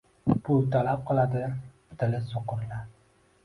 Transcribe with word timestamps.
Pul 0.47 0.63
talab 0.75 1.03
qiladi 1.11 1.45
dili 2.03 2.25
soʻqirlar 2.33 2.85